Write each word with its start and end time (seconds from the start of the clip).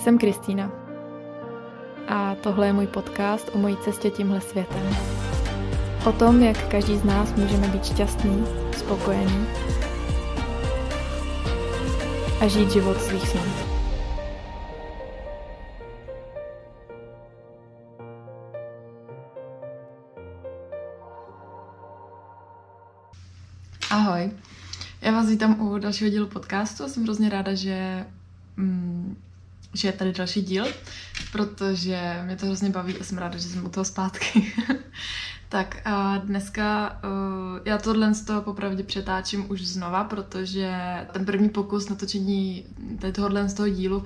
Jsem 0.00 0.18
Kristýna 0.18 0.72
a 2.08 2.34
tohle 2.34 2.66
je 2.66 2.72
můj 2.72 2.86
podcast 2.86 3.50
o 3.52 3.58
mojí 3.58 3.76
cestě 3.76 4.10
tímhle 4.10 4.40
světem. 4.40 4.96
O 6.06 6.12
tom, 6.12 6.42
jak 6.42 6.68
každý 6.68 6.96
z 6.96 7.04
nás 7.04 7.34
můžeme 7.34 7.68
být 7.68 7.84
šťastný, 7.84 8.44
spokojený 8.76 9.46
a 12.40 12.48
žít 12.48 12.70
život 12.70 13.00
svých 13.00 13.28
snů. 13.28 13.40
Ahoj, 23.90 24.30
já 25.02 25.12
vás 25.12 25.28
vítám 25.28 25.60
u 25.60 25.78
dalšího 25.78 26.10
dílu 26.10 26.26
podcastu 26.26 26.84
a 26.84 26.88
jsem 26.88 27.04
hrozně 27.04 27.28
ráda, 27.28 27.54
že 27.54 28.06
mm, 28.56 29.16
že 29.74 29.88
je 29.88 29.92
tady 29.92 30.12
další 30.12 30.42
díl, 30.42 30.66
protože 31.32 32.20
mě 32.24 32.36
to 32.36 32.46
hrozně 32.46 32.70
baví 32.70 32.96
a 33.00 33.04
jsem 33.04 33.18
ráda, 33.18 33.38
že 33.38 33.48
jsem 33.48 33.66
u 33.66 33.68
toho 33.68 33.84
zpátky. 33.84 34.52
tak 35.50 35.76
a 35.84 36.18
dneska 36.18 36.98
uh, 37.04 37.58
já 37.64 37.78
tohle 37.78 38.14
z 38.14 38.24
toho 38.24 38.42
popravdě 38.42 38.82
přetáčím 38.82 39.50
už 39.50 39.66
znova, 39.66 40.04
protože 40.04 40.72
ten 41.12 41.24
první 41.24 41.48
pokus 41.48 41.88
natočení 41.88 42.64
tohohle 43.12 43.48
z 43.48 43.54
toho 43.54 43.68
dílu 43.68 43.98
uh, 43.98 44.04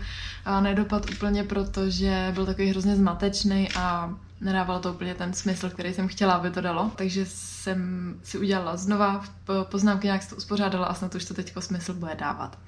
nedopad 0.61 1.11
úplně, 1.11 1.45
protože 1.45 2.31
byl 2.35 2.47
takový 2.47 2.69
hrozně 2.69 2.97
zmatečný 2.97 3.69
a 3.77 4.15
nedávalo 4.41 4.81
to 4.81 4.93
úplně 4.93 5.15
ten 5.15 5.33
smysl, 5.33 5.71
který 5.71 5.95
jsem 5.95 6.09
chtěla, 6.09 6.35
aby 6.35 6.51
to 6.51 6.61
dalo. 6.61 6.91
Takže 6.97 7.27
jsem 7.27 8.15
si 8.23 8.39
udělala 8.39 8.77
znova 8.77 9.25
poznámky, 9.63 10.07
nějak 10.07 10.23
se 10.23 10.31
to 10.31 10.37
uspořádala 10.37 10.87
a 10.87 10.95
snad 10.95 11.15
už 11.15 11.25
to 11.25 11.35
teďko 11.35 11.61
smysl 11.61 11.95
bude 11.95 12.15
dávat. 12.15 12.59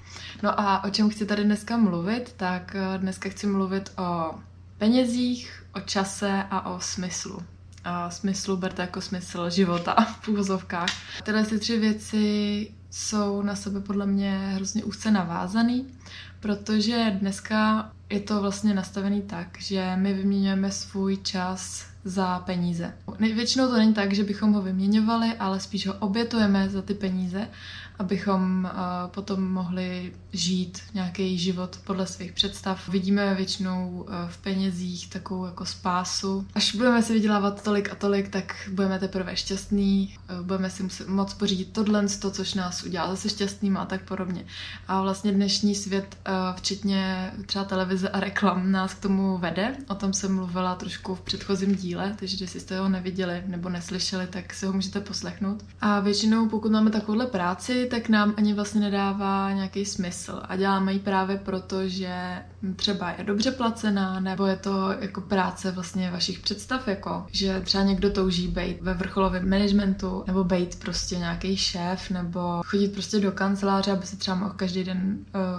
No 0.43 0.59
a 0.59 0.83
o 0.83 0.89
čem 0.89 1.09
chci 1.09 1.25
tady 1.25 1.43
dneska 1.43 1.77
mluvit, 1.77 2.33
tak 2.37 2.75
eh, 2.75 2.97
dneska 2.97 3.29
chci 3.29 3.47
mluvit 3.47 3.91
o 3.97 4.35
penězích, 4.77 5.63
o 5.75 5.79
čase 5.79 6.43
a 6.51 6.69
o 6.69 6.79
smyslu. 6.79 7.43
A 7.89 8.09
smyslu 8.09 8.57
berte 8.57 8.81
jako 8.81 9.01
smysl 9.01 9.49
života 9.49 9.95
v 10.21 10.27
úvozovkách. 10.27 10.89
Tyhle 11.23 11.45
ty 11.45 11.59
tři 11.59 11.77
věci 11.77 12.71
jsou 12.91 13.41
na 13.41 13.55
sebe 13.55 13.79
podle 13.79 14.05
mě 14.05 14.37
hrozně 14.55 14.83
úzce 14.83 15.11
navázaný, 15.11 15.87
protože 16.39 17.17
dneska 17.19 17.91
je 18.09 18.19
to 18.19 18.41
vlastně 18.41 18.73
nastavený 18.73 19.21
tak, 19.21 19.47
že 19.59 19.95
my 19.95 20.13
vyměňujeme 20.13 20.71
svůj 20.71 21.17
čas 21.17 21.85
za 22.03 22.39
peníze. 22.39 22.93
Většinou 23.19 23.67
to 23.67 23.77
není 23.77 23.93
tak, 23.93 24.13
že 24.13 24.23
bychom 24.23 24.53
ho 24.53 24.61
vyměňovali, 24.61 25.33
ale 25.39 25.59
spíš 25.59 25.87
ho 25.87 25.93
obětujeme 25.93 26.69
za 26.69 26.81
ty 26.81 26.93
peníze 26.93 27.47
abychom 27.99 28.71
uh, 28.73 29.11
potom 29.11 29.51
mohli 29.51 30.13
žít 30.33 30.79
nějaký 30.93 31.37
život 31.37 31.79
podle 31.83 32.07
svých 32.07 32.31
představ. 32.31 32.89
Vidíme 32.89 33.35
většinou 33.35 33.89
uh, 33.89 34.15
v 34.29 34.37
penězích 34.37 35.09
takovou 35.09 35.45
jako 35.45 35.65
spásu. 35.65 36.45
Až 36.55 36.75
budeme 36.75 37.01
si 37.01 37.13
vydělávat 37.13 37.63
tolik 37.63 37.91
a 37.91 37.95
tolik, 37.95 38.29
tak 38.29 38.69
budeme 38.71 38.99
teprve 38.99 39.35
šťastný, 39.35 40.17
uh, 40.39 40.45
budeme 40.45 40.69
si 40.69 40.83
moc 41.07 41.33
pořídit 41.33 41.73
tohle, 41.73 42.07
to, 42.21 42.31
což 42.31 42.53
nás 42.53 42.83
udělá 42.83 43.09
zase 43.09 43.29
šťastným 43.29 43.77
a 43.77 43.85
tak 43.85 44.01
podobně. 44.01 44.45
A 44.87 45.01
vlastně 45.01 45.31
dnešní 45.31 45.75
svět, 45.75 46.17
včetně 46.55 47.31
třeba 47.45 47.65
televize 47.65 48.09
a 48.09 48.19
reklam, 48.19 48.71
nás 48.71 48.93
k 48.93 48.99
tomu 48.99 49.37
vede. 49.37 49.75
O 49.89 49.95
tom 49.95 50.13
jsem 50.13 50.35
mluvila 50.35 50.75
trošku 50.75 51.15
v 51.15 51.21
předchozím 51.21 51.75
díle, 51.75 52.15
takže 52.19 52.37
když 52.37 52.49
jste 52.49 52.79
ho 52.79 52.89
neviděli 52.89 53.43
nebo 53.45 53.69
neslyšeli, 53.69 54.27
tak 54.27 54.53
si 54.53 54.65
ho 54.65 54.73
můžete 54.73 55.01
poslechnout. 55.01 55.65
A 55.81 55.99
většinou, 55.99 56.49
pokud 56.49 56.71
máme 56.71 56.91
takovouhle 56.91 57.25
práci, 57.25 57.86
tak 57.87 58.09
nám 58.09 58.33
ani 58.37 58.53
vlastně 58.53 58.81
nedává 58.81 59.51
nějaký 59.51 59.85
smysl 59.85 60.41
a 60.45 60.55
děláme 60.55 60.93
ji 60.93 60.99
právě 60.99 61.37
proto, 61.37 61.87
že 61.87 62.43
třeba 62.75 63.11
je 63.17 63.23
dobře 63.23 63.51
placená, 63.51 64.19
nebo 64.19 64.45
je 64.45 64.55
to 64.55 64.91
jako 64.99 65.21
práce 65.21 65.71
vlastně 65.71 66.11
vašich 66.11 66.39
představ, 66.39 66.87
jako 66.87 67.25
že 67.31 67.61
třeba 67.61 67.83
někdo 67.83 68.09
touží 68.09 68.47
být 68.47 68.81
ve 68.81 68.93
vrcholovém 68.93 69.49
managementu, 69.49 70.23
nebo 70.27 70.43
být 70.43 70.79
prostě 70.79 71.15
nějaký 71.15 71.57
šéf, 71.57 72.09
nebo 72.09 72.61
chodit 72.65 72.93
prostě 72.93 73.19
do 73.19 73.31
kanceláře, 73.31 73.91
aby 73.91 74.05
se 74.05 74.17
třeba 74.17 74.37
mohl 74.37 74.53
každý 74.53 74.83
den 74.83 75.17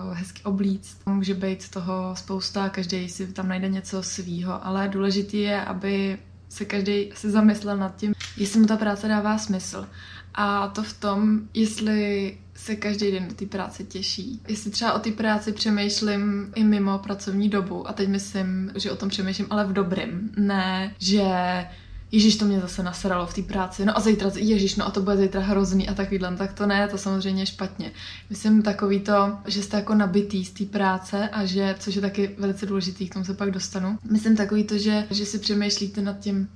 uh, 0.09 0.17
hezky 0.17 0.43
oblíct. 0.43 1.07
Může 1.07 1.35
být 1.35 1.71
toho 1.71 2.17
spousta, 2.17 2.69
každý 2.69 3.09
si 3.09 3.27
tam 3.33 3.49
najde 3.49 3.69
něco 3.69 4.03
svýho, 4.03 4.67
ale 4.67 4.89
důležitý 4.89 5.41
je, 5.41 5.65
aby 5.65 6.19
se 6.49 6.65
každý 6.65 7.11
se 7.15 7.31
zamyslel 7.31 7.77
nad 7.77 7.97
tím, 7.97 8.15
jestli 8.37 8.61
mu 8.61 8.67
ta 8.67 8.77
práce 8.77 9.09
dává 9.09 9.39
smysl. 9.39 9.87
A 10.35 10.69
to 10.69 10.83
v 10.83 10.93
tom, 10.93 11.41
jestli 11.55 12.37
se 12.55 12.77
každý 12.77 13.11
den 13.11 13.29
do 13.29 13.35
té 13.35 13.47
práce 13.47 13.85
těší. 13.85 14.41
Jestli 14.49 14.71
třeba 14.71 14.93
o 14.93 14.99
té 14.99 15.13
práci 15.13 15.53
přemýšlím 15.53 16.53
i 16.55 16.65
mimo 16.65 16.99
pracovní 16.99 17.49
dobu, 17.49 17.89
a 17.89 17.93
teď 17.93 18.09
myslím, 18.09 18.73
že 18.75 18.91
o 18.91 18.97
tom 18.97 19.09
přemýšlím, 19.09 19.47
ale 19.51 19.65
v 19.65 19.73
dobrým. 19.73 20.31
Ne, 20.37 20.95
že 20.99 21.25
Ježíš, 22.13 22.37
to 22.37 22.45
mě 22.45 22.61
zase 22.61 22.83
nasralo 22.83 23.27
v 23.27 23.35
té 23.35 23.43
práci, 23.43 23.85
no 23.85 23.97
a 23.97 24.01
zítra, 24.01 24.31
Ježíš, 24.37 24.77
no 24.77 24.87
a 24.87 24.91
to 24.91 25.03
bude 25.03 25.17
zítra 25.17 25.41
hrozný 25.41 25.89
a 25.89 25.95
takovýhle, 25.95 26.37
tak 26.37 26.53
to 26.53 26.67
ne, 26.67 26.89
to 26.89 26.99
samozřejmě 26.99 27.43
je 27.43 27.47
špatně. 27.47 27.93
Myslím 28.31 28.63
takový 28.63 29.01
to, 29.01 29.39
že 29.47 29.63
jste 29.63 29.77
jako 29.77 29.95
nabitý 29.95 30.45
z 30.45 30.51
té 30.51 30.65
práce 30.65 31.29
a 31.29 31.45
že, 31.45 31.75
což 31.79 31.95
je 31.95 32.01
taky 32.01 32.35
velice 32.39 32.67
důležitý, 32.67 33.09
k 33.09 33.13
tomu 33.13 33.25
se 33.25 33.35
pak 33.35 33.51
dostanu. 33.51 33.99
Myslím 34.11 34.37
takový 34.37 34.65
to, 34.65 34.79
že, 34.79 35.07
že 35.11 35.27
si 35.27 35.39
přemýšlíte 35.39 36.03
nad 36.03 36.19
tím, 36.19 36.49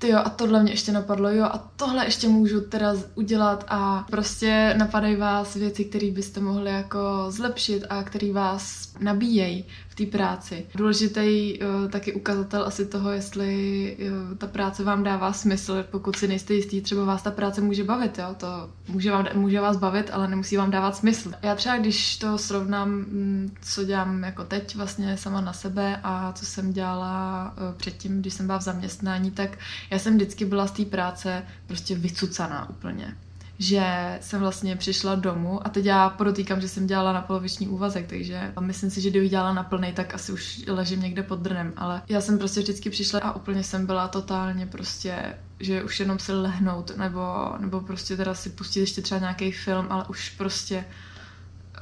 ty 0.00 0.08
jo, 0.08 0.18
a 0.24 0.30
tohle 0.30 0.62
mě 0.62 0.72
ještě 0.72 0.92
napadlo, 0.92 1.30
jo, 1.30 1.44
a 1.44 1.58
tohle 1.76 2.04
ještě 2.04 2.28
můžu 2.28 2.60
teda 2.60 2.94
udělat 3.14 3.64
a 3.68 4.06
prostě 4.10 4.74
napadají 4.78 5.16
vás 5.16 5.54
věci, 5.54 5.84
které 5.84 6.10
byste 6.10 6.40
mohli 6.40 6.70
jako 6.70 6.98
zlepšit 7.28 7.84
a 7.90 8.02
které 8.02 8.32
vás 8.32 8.92
nabíjejí 9.00 9.64
té 9.94 10.06
práci. 10.06 10.66
Důležitý 10.74 11.58
uh, 11.58 11.90
taky 11.90 12.12
ukazatel 12.12 12.64
asi 12.64 12.86
toho, 12.86 13.10
jestli 13.10 13.96
uh, 14.00 14.36
ta 14.38 14.46
práce 14.46 14.84
vám 14.84 15.02
dává 15.02 15.32
smysl, 15.32 15.84
pokud 15.90 16.16
si 16.16 16.28
nejste 16.28 16.54
jistý, 16.54 16.80
třeba 16.80 17.04
vás 17.04 17.22
ta 17.22 17.30
práce 17.30 17.60
může 17.60 17.84
bavit, 17.84 18.18
jo? 18.18 18.34
to 18.36 18.70
může, 18.88 19.10
vám, 19.10 19.26
může 19.34 19.60
vás 19.60 19.76
bavit, 19.76 20.10
ale 20.12 20.28
nemusí 20.28 20.56
vám 20.56 20.70
dávat 20.70 20.96
smysl. 20.96 21.32
Já 21.42 21.54
třeba, 21.54 21.76
když 21.76 22.16
to 22.16 22.38
srovnám, 22.38 22.90
mm, 22.90 23.54
co 23.62 23.84
dělám 23.84 24.22
jako 24.22 24.44
teď 24.44 24.76
vlastně 24.76 25.16
sama 25.16 25.40
na 25.40 25.52
sebe 25.52 26.00
a 26.02 26.32
co 26.32 26.46
jsem 26.46 26.72
dělala 26.72 27.54
uh, 27.56 27.76
předtím, 27.76 28.20
když 28.20 28.34
jsem 28.34 28.46
byla 28.46 28.58
v 28.58 28.62
zaměstnání, 28.62 29.30
tak 29.30 29.58
já 29.90 29.98
jsem 29.98 30.14
vždycky 30.14 30.44
byla 30.44 30.66
z 30.66 30.72
té 30.72 30.84
práce 30.84 31.42
prostě 31.66 31.94
vycucaná 31.94 32.70
úplně 32.70 33.16
že 33.60 34.18
jsem 34.20 34.40
vlastně 34.40 34.76
přišla 34.76 35.14
domů 35.14 35.66
a 35.66 35.68
teď 35.68 35.84
já 35.84 36.10
podotýkám, 36.10 36.60
že 36.60 36.68
jsem 36.68 36.86
dělala 36.86 37.12
na 37.12 37.20
poloviční 37.20 37.68
úvazek, 37.68 38.06
takže 38.06 38.52
myslím 38.60 38.90
si, 38.90 39.00
že 39.00 39.10
kdybych 39.10 39.30
dělala 39.30 39.52
na 39.52 39.62
plný, 39.62 39.92
tak 39.92 40.14
asi 40.14 40.32
už 40.32 40.64
ležím 40.68 41.02
někde 41.02 41.22
pod 41.22 41.40
drnem, 41.40 41.72
ale 41.76 42.02
já 42.08 42.20
jsem 42.20 42.38
prostě 42.38 42.60
vždycky 42.60 42.90
přišla 42.90 43.20
a 43.20 43.36
úplně 43.36 43.64
jsem 43.64 43.86
byla 43.86 44.08
totálně 44.08 44.66
prostě 44.66 45.34
že 45.60 45.82
už 45.82 46.00
jenom 46.00 46.18
si 46.18 46.32
lehnout, 46.32 46.96
nebo, 46.96 47.20
nebo 47.58 47.80
prostě 47.80 48.16
teda 48.16 48.34
si 48.34 48.50
pustit 48.50 48.80
ještě 48.80 49.02
třeba 49.02 49.20
nějaký 49.20 49.52
film, 49.52 49.86
ale 49.90 50.04
už 50.08 50.30
prostě 50.30 50.84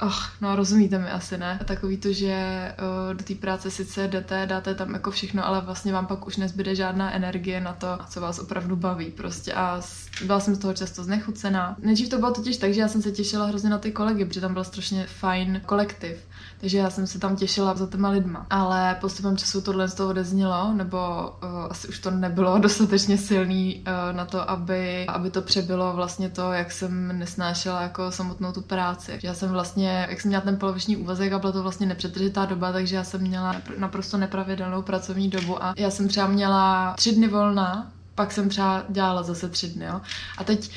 Oh, 0.01 0.23
no 0.41 0.55
rozumíte 0.55 0.99
mi 0.99 1.09
asi, 1.09 1.37
ne? 1.37 1.59
Takový 1.65 1.97
to, 1.97 2.13
že 2.13 2.35
uh, 2.79 3.13
do 3.13 3.23
té 3.23 3.35
práce 3.35 3.71
sice 3.71 4.07
jdete, 4.07 4.45
dáte 4.45 4.75
tam 4.75 4.93
jako 4.93 5.11
všechno, 5.11 5.47
ale 5.47 5.61
vlastně 5.61 5.93
vám 5.93 6.07
pak 6.07 6.27
už 6.27 6.37
nezbyde 6.37 6.75
žádná 6.75 7.13
energie 7.13 7.61
na 7.61 7.73
to, 7.73 7.87
co 8.09 8.21
vás 8.21 8.39
opravdu 8.39 8.75
baví 8.75 9.11
prostě 9.11 9.53
a 9.53 9.81
byla 10.25 10.39
jsem 10.39 10.55
z 10.55 10.59
toho 10.59 10.73
často 10.73 11.03
znechucená. 11.03 11.75
Nejdřív 11.79 12.09
to 12.09 12.17
bylo 12.17 12.33
totiž 12.33 12.57
tak, 12.57 12.73
že 12.73 12.81
já 12.81 12.87
jsem 12.87 13.01
se 13.01 13.11
těšila 13.11 13.45
hrozně 13.45 13.69
na 13.69 13.77
ty 13.77 13.91
kolegy, 13.91 14.25
protože 14.25 14.41
tam 14.41 14.53
byl 14.53 14.63
strašně 14.63 15.07
fajn 15.07 15.61
kolektiv, 15.65 16.17
takže 16.59 16.77
já 16.77 16.89
jsem 16.89 17.07
se 17.07 17.19
tam 17.19 17.35
těšila 17.35 17.75
za 17.75 17.87
těma 17.87 18.09
lidma. 18.09 18.45
Ale 18.49 18.97
postupem 19.01 19.37
času 19.37 19.61
tohle 19.61 19.87
z 19.87 19.93
toho 19.93 20.09
odeznělo, 20.09 20.73
nebo 20.73 20.97
uh, 21.43 21.49
asi 21.69 21.87
už 21.87 21.99
to 21.99 22.11
nebylo 22.11 22.59
dostatečně 22.59 23.17
silný 23.17 23.83
uh, 23.87 24.15
na 24.15 24.25
to, 24.25 24.49
aby, 24.49 25.05
aby 25.07 25.29
to 25.29 25.41
přebylo 25.41 25.93
vlastně 25.93 26.29
to, 26.29 26.51
jak 26.51 26.71
jsem 26.71 27.19
nesnášela 27.19 27.81
jako 27.81 28.11
samotnou 28.11 28.51
tu 28.51 28.61
práci. 28.61 29.19
Já 29.23 29.33
jsem 29.33 29.49
vlastně 29.49 29.88
vlastně, 29.89 30.07
jak 30.09 30.21
jsem 30.21 30.29
měla 30.29 30.41
ten 30.41 30.57
poloviční 30.57 30.97
úvazek 30.97 31.33
a 31.33 31.39
byla 31.39 31.51
to 31.51 31.63
vlastně 31.63 31.87
nepřetržitá 31.87 32.45
doba, 32.45 32.71
takže 32.71 32.95
já 32.95 33.03
jsem 33.03 33.21
měla 33.21 33.55
naprosto 33.77 34.17
nepravidelnou 34.17 34.81
pracovní 34.81 35.29
dobu 35.29 35.63
a 35.63 35.73
já 35.77 35.89
jsem 35.89 36.07
třeba 36.07 36.27
měla 36.27 36.93
tři 36.97 37.15
dny 37.15 37.27
volna, 37.27 37.91
pak 38.15 38.31
jsem 38.31 38.49
třeba 38.49 38.83
dělala 38.89 39.23
zase 39.23 39.49
tři 39.49 39.67
dny, 39.67 39.85
jo. 39.85 40.01
A 40.37 40.43
teď 40.43 40.71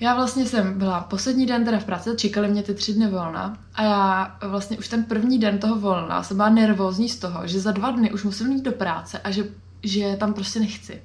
Já 0.00 0.14
vlastně 0.14 0.46
jsem 0.46 0.78
byla 0.78 1.00
poslední 1.00 1.46
den 1.46 1.64
teda 1.64 1.78
v 1.78 1.84
práci, 1.84 2.10
čekali 2.16 2.48
mě 2.48 2.62
ty 2.62 2.74
tři 2.74 2.94
dny 2.94 3.06
volna 3.06 3.56
a 3.74 3.82
já 3.82 4.36
vlastně 4.48 4.78
už 4.78 4.88
ten 4.88 5.04
první 5.04 5.38
den 5.38 5.58
toho 5.58 5.76
volna 5.76 6.22
jsem 6.22 6.36
byla 6.36 6.48
nervózní 6.48 7.08
z 7.08 7.18
toho, 7.18 7.46
že 7.46 7.60
za 7.60 7.72
dva 7.72 7.90
dny 7.90 8.12
už 8.12 8.24
musím 8.24 8.52
jít 8.52 8.64
do 8.64 8.72
práce 8.72 9.18
a 9.18 9.30
že, 9.30 9.44
že 9.82 10.16
tam 10.16 10.34
prostě 10.34 10.60
nechci. 10.60 11.02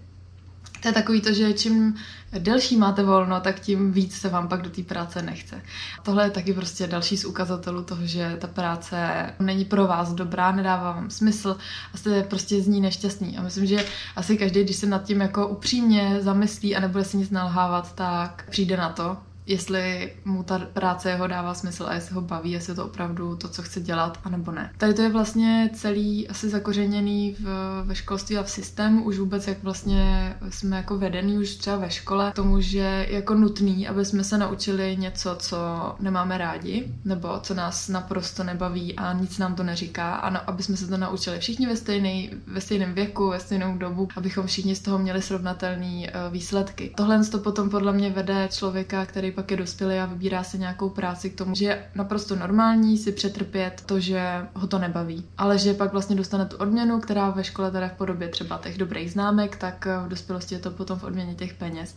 To 0.82 0.88
je 0.88 0.94
takový 0.94 1.22
to, 1.22 1.34
že 1.34 1.54
čím 1.54 1.96
delší 2.38 2.78
máte 2.78 3.04
volno, 3.04 3.40
tak 3.40 3.60
tím 3.60 3.92
víc 3.92 4.18
se 4.18 4.30
vám 4.30 4.48
pak 4.48 4.62
do 4.62 4.70
té 4.70 4.84
práce 4.84 5.22
nechce. 5.22 5.62
Tohle 6.04 6.24
je 6.24 6.30
taky 6.30 6.54
prostě 6.54 6.88
další 6.88 7.18
z 7.18 7.26
ukazatelů 7.26 7.84
toho, 7.84 8.08
že 8.08 8.38
ta 8.42 8.48
práce 8.48 9.10
není 9.40 9.66
pro 9.66 9.88
vás 9.88 10.14
dobrá, 10.14 10.52
nedává 10.52 10.92
vám 10.92 11.10
smysl 11.10 11.58
a 11.94 11.98
jste 11.98 12.24
prostě 12.24 12.62
z 12.62 12.68
ní 12.68 12.82
nešťastný. 12.82 13.38
A 13.38 13.42
myslím, 13.42 13.66
že 13.66 13.86
asi 14.16 14.38
každý, 14.38 14.64
když 14.64 14.76
se 14.76 14.88
nad 14.88 15.04
tím 15.04 15.22
jako 15.22 15.48
upřímně 15.48 16.18
zamyslí 16.22 16.76
a 16.76 16.80
nebude 16.80 17.04
si 17.04 17.18
nic 17.18 17.30
nalhávat, 17.30 17.96
tak 17.96 18.46
přijde 18.50 18.78
na 18.78 18.90
to, 18.90 19.18
jestli 19.50 20.14
mu 20.26 20.44
ta 20.44 20.60
práce 20.60 21.10
jeho 21.10 21.28
dává 21.28 21.54
smysl 21.54 21.86
a 21.88 21.94
jestli 21.94 22.16
ho 22.16 22.22
baví, 22.22 22.52
jestli 22.52 22.72
je 22.72 22.76
to 22.76 22.86
opravdu 22.86 23.36
to, 23.36 23.50
co 23.50 23.62
chce 23.62 23.82
dělat, 23.82 24.20
anebo 24.24 24.52
ne. 24.52 24.72
Tady 24.78 24.94
to 24.94 25.02
je 25.02 25.10
vlastně 25.10 25.70
celý 25.74 26.28
asi 26.28 26.50
zakořeněný 26.50 27.36
v, 27.40 27.46
ve 27.84 27.96
školství 27.96 28.38
a 28.38 28.44
v 28.44 28.50
systému, 28.50 29.04
už 29.04 29.20
vůbec 29.20 29.48
jak 29.48 29.64
vlastně 29.64 30.36
jsme 30.50 30.78
jako 30.78 30.98
vedený 30.98 31.38
už 31.38 31.56
třeba 31.56 31.78
ve 31.78 31.90
škole 31.92 32.32
k 32.32 32.36
tomu, 32.36 32.62
že 32.62 32.80
je 32.80 33.16
jako 33.16 33.36
nutný, 33.36 33.88
aby 33.88 34.06
jsme 34.06 34.24
se 34.24 34.38
naučili 34.38 34.98
něco, 34.98 35.36
co 35.40 35.58
nemáme 36.00 36.38
rádi, 36.38 36.94
nebo 37.06 37.40
co 37.42 37.54
nás 37.54 37.88
naprosto 37.88 38.44
nebaví 38.44 38.96
a 38.96 39.14
nic 39.14 39.38
nám 39.38 39.56
to 39.56 39.64
neříká, 39.64 40.16
a 40.16 40.30
no, 40.30 40.40
aby 40.48 40.64
jsme 40.64 40.78
se 40.78 40.88
to 40.88 40.98
naučili 40.98 41.40
všichni 41.40 41.68
ve, 41.68 41.76
stejný, 41.76 42.30
ve 42.48 42.62
stejném 42.62 42.94
věku, 42.94 43.30
ve 43.30 43.40
stejnou 43.40 43.78
dobu, 43.78 44.08
abychom 44.16 44.48
všichni 44.48 44.76
z 44.76 44.82
toho 44.82 45.00
měli 45.00 45.22
srovnatelné 45.22 45.86
uh, 45.88 46.32
výsledky. 46.32 46.94
Tohle 46.98 47.26
to 47.26 47.40
potom 47.40 47.70
podle 47.70 47.94
mě 47.94 48.10
vede 48.10 48.50
člověka, 48.52 49.06
který 49.06 49.32
pak 49.40 49.52
je 49.52 49.58
dospělý 49.58 49.96
a 49.96 50.06
vybírá 50.06 50.44
si 50.44 50.60
nějakou 50.60 50.90
práci 50.90 51.30
k 51.30 51.38
tomu, 51.38 51.56
že 51.56 51.66
je 51.66 51.86
naprosto 51.96 52.36
normální 52.36 52.98
si 52.98 53.12
přetrpět 53.12 53.84
to, 53.86 54.00
že 54.00 54.48
ho 54.54 54.68
to 54.68 54.80
nebaví. 54.80 55.26
Ale 55.38 55.58
že 55.58 55.74
pak 55.74 55.92
vlastně 55.92 56.16
dostane 56.16 56.46
tu 56.46 56.58
odměnu, 56.58 57.00
která 57.00 57.30
ve 57.30 57.44
škole 57.44 57.72
teda 57.72 57.88
v 57.88 57.94
podobě 57.94 58.28
třeba 58.28 58.58
těch 58.58 58.78
dobrých 58.78 59.12
známek, 59.12 59.56
tak 59.56 59.88
v 60.06 60.08
dospělosti 60.08 60.56
je 60.56 60.60
to 60.60 60.72
potom 60.72 61.00
v 61.00 61.04
odměně 61.04 61.36
těch 61.36 61.54
peněz. 61.54 61.96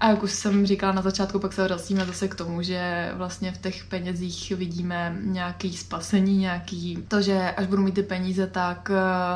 A 0.00 0.08
jak 0.08 0.22
už 0.22 0.32
jsem 0.32 0.66
říkala 0.66 0.92
na 0.92 1.02
začátku, 1.02 1.38
pak 1.38 1.52
se 1.52 1.64
vracíme 1.64 2.06
zase 2.06 2.28
k 2.28 2.34
tomu, 2.34 2.62
že 2.62 3.12
vlastně 3.14 3.52
v 3.52 3.58
těch 3.58 3.84
penězích 3.84 4.52
vidíme 4.52 5.18
nějaký 5.20 5.76
spasení, 5.76 6.36
nějaký 6.36 6.98
to, 7.08 7.22
že 7.22 7.50
až 7.56 7.66
budu 7.66 7.82
mít 7.82 7.94
ty 7.94 8.02
peníze, 8.02 8.46
tak, 8.46 8.90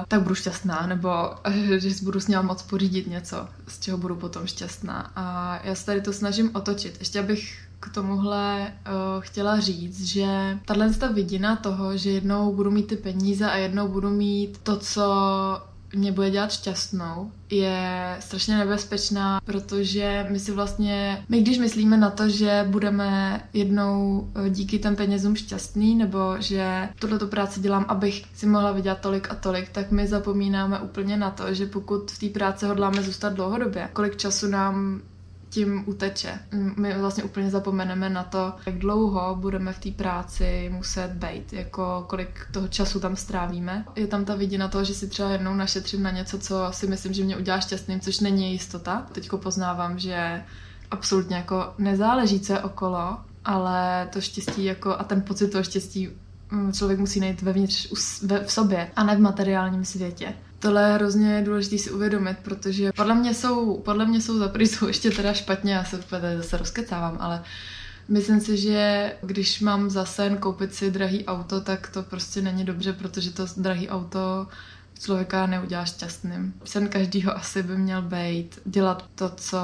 tak 0.08 0.22
budu 0.22 0.34
šťastná, 0.34 0.86
nebo 0.86 1.08
že 1.78 1.90
si 1.90 2.04
budu 2.04 2.20
s 2.20 2.28
ním 2.28 2.42
moc 2.42 2.62
pořídit 2.62 3.06
něco, 3.06 3.48
z 3.68 3.80
čeho 3.80 3.98
budu 3.98 4.16
potom 4.16 4.46
šťastná. 4.46 5.12
A 5.16 5.58
já 5.64 5.74
se 5.74 5.86
tady 5.86 6.00
to 6.00 6.12
snažím 6.12 6.50
otočit. 6.54 6.96
Ještě 6.98 7.20
abych 7.20 7.68
k 7.80 7.88
tomuhle 7.94 8.62
uh, 8.62 9.22
chtěla 9.22 9.60
říct, 9.60 10.04
že 10.04 10.58
tahle 10.64 10.90
vidina 11.12 11.56
toho, 11.56 11.96
že 11.96 12.10
jednou 12.10 12.54
budu 12.54 12.70
mít 12.70 12.86
ty 12.86 12.96
peníze 12.96 13.50
a 13.50 13.56
jednou 13.56 13.88
budu 13.88 14.10
mít 14.10 14.58
to, 14.62 14.76
co 14.76 15.02
mě 15.94 16.12
bude 16.12 16.30
dělat 16.30 16.52
šťastnou, 16.52 17.30
je 17.50 18.16
strašně 18.20 18.56
nebezpečná, 18.56 19.40
protože 19.44 20.26
my 20.30 20.38
si 20.38 20.52
vlastně, 20.52 21.24
my 21.28 21.40
když 21.42 21.58
myslíme 21.58 21.96
na 21.96 22.10
to, 22.10 22.28
že 22.28 22.66
budeme 22.68 23.40
jednou 23.52 24.28
eh, 24.34 24.50
díky 24.50 24.78
těm 24.78 24.96
penězům 24.96 25.36
šťastný, 25.36 25.94
nebo 25.94 26.36
že 26.38 26.88
tuto 26.98 27.26
práci 27.26 27.60
dělám, 27.60 27.84
abych 27.88 28.24
si 28.34 28.46
mohla 28.46 28.72
vydělat 28.72 29.00
tolik 29.00 29.30
a 29.30 29.34
tolik, 29.34 29.68
tak 29.68 29.90
my 29.90 30.06
zapomínáme 30.06 30.78
úplně 30.78 31.16
na 31.16 31.30
to, 31.30 31.54
že 31.54 31.66
pokud 31.66 32.10
v 32.10 32.18
té 32.18 32.28
práci 32.28 32.66
hodláme 32.66 33.02
zůstat 33.02 33.32
dlouhodobě, 33.32 33.88
kolik 33.92 34.16
času 34.16 34.46
nám 34.46 35.00
tím 35.50 35.82
uteče. 35.86 36.38
My 36.76 36.98
vlastně 36.98 37.24
úplně 37.24 37.50
zapomeneme 37.50 38.10
na 38.10 38.24
to, 38.24 38.52
jak 38.66 38.78
dlouho 38.78 39.36
budeme 39.36 39.72
v 39.72 39.78
té 39.78 39.90
práci 39.90 40.70
muset 40.72 41.10
být, 41.10 41.52
jako 41.52 42.04
kolik 42.08 42.46
toho 42.52 42.68
času 42.68 43.00
tam 43.00 43.16
strávíme. 43.16 43.84
Je 43.96 44.06
tam 44.06 44.24
ta 44.24 44.34
vidina 44.34 44.68
toho, 44.68 44.84
že 44.84 44.94
si 44.94 45.08
třeba 45.08 45.30
jednou 45.30 45.54
našetřím 45.54 46.02
na 46.02 46.10
něco, 46.10 46.38
co 46.38 46.66
si 46.70 46.86
myslím, 46.86 47.12
že 47.12 47.24
mě 47.24 47.36
udělá 47.36 47.60
šťastným, 47.60 48.00
což 48.00 48.20
není 48.20 48.52
jistota. 48.52 49.06
Teďko 49.12 49.38
poznávám, 49.38 49.98
že 49.98 50.44
absolutně 50.90 51.36
jako 51.36 51.74
nezáleží, 51.78 52.40
co 52.40 52.52
je 52.52 52.60
okolo, 52.60 53.18
ale 53.44 54.08
to 54.12 54.20
štěstí 54.20 54.64
jako 54.64 54.90
a 54.96 55.04
ten 55.04 55.22
pocit 55.22 55.48
toho 55.48 55.64
štěstí 55.64 56.08
člověk 56.72 57.00
musí 57.00 57.20
najít 57.20 57.42
vevnitř 57.42 57.92
v 58.46 58.52
sobě 58.52 58.90
a 58.96 59.04
ne 59.04 59.16
v 59.16 59.20
materiálním 59.20 59.84
světě. 59.84 60.34
Tohle 60.58 60.82
je 60.88 60.94
hrozně 60.94 61.42
důležité 61.42 61.78
si 61.78 61.90
uvědomit, 61.90 62.36
protože 62.42 62.92
podle 62.92 63.14
mě 63.14 63.34
jsou, 63.34 63.76
podle 63.76 64.06
mě 64.06 64.20
jsou 64.20 64.38
za 64.38 64.52
jsou 64.58 64.86
ještě 64.86 65.10
teda 65.10 65.32
špatně, 65.34 65.72
já 65.72 65.84
se 65.84 65.98
tady 65.98 66.36
zase 66.36 66.56
rozkecávám, 66.56 67.16
ale 67.20 67.42
Myslím 68.08 68.40
si, 68.40 68.56
že 68.56 69.12
když 69.22 69.60
mám 69.60 69.90
za 69.90 70.04
sen 70.04 70.36
koupit 70.36 70.74
si 70.74 70.90
drahý 70.90 71.26
auto, 71.26 71.60
tak 71.60 71.90
to 71.90 72.02
prostě 72.02 72.42
není 72.42 72.64
dobře, 72.64 72.92
protože 72.92 73.30
to 73.30 73.46
drahý 73.56 73.88
auto 73.88 74.46
člověka 75.00 75.46
neudělá 75.46 75.84
šťastným. 75.84 76.54
Sen 76.64 76.88
každýho 76.88 77.36
asi 77.36 77.62
by 77.62 77.76
měl 77.76 78.02
být 78.02 78.60
dělat 78.64 79.04
to, 79.14 79.28
co 79.28 79.58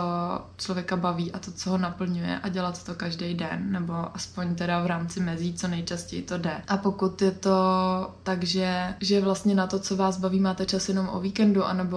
člověka 0.56 0.96
baví 0.96 1.32
a 1.32 1.38
to, 1.38 1.52
co 1.52 1.70
ho 1.70 1.78
naplňuje 1.78 2.38
a 2.38 2.48
dělat 2.48 2.84
to 2.84 2.94
každý 2.94 3.34
den, 3.34 3.72
nebo 3.72 4.16
aspoň 4.16 4.54
teda 4.54 4.82
v 4.82 4.86
rámci 4.86 5.20
mezí, 5.20 5.54
co 5.54 5.68
nejčastěji 5.68 6.22
to 6.22 6.38
jde. 6.38 6.62
A 6.68 6.76
pokud 6.76 7.22
je 7.22 7.30
to 7.30 7.54
tak, 8.22 8.44
že, 8.44 8.94
že 9.00 9.20
vlastně 9.20 9.54
na 9.54 9.66
to, 9.66 9.78
co 9.78 9.96
vás 9.96 10.18
baví, 10.18 10.40
máte 10.40 10.66
čas 10.66 10.88
jenom 10.88 11.08
o 11.08 11.20
víkendu, 11.20 11.64
anebo 11.64 11.96